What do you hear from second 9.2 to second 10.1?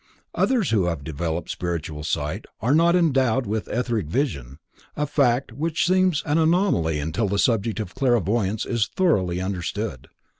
understood.